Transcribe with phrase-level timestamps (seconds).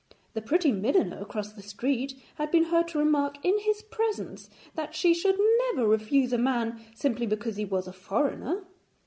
[0.33, 4.95] The pretty milliner across the street had been heard to remark in his presence that
[4.95, 8.63] she should never refuse a man simply because he was a foreigner.